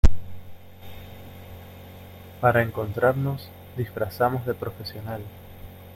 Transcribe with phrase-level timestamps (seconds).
[2.39, 5.21] para encontrarnos, disfrazamos de profesional